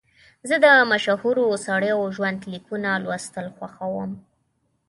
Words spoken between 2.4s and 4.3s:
لیکونه لوستل خوښوم.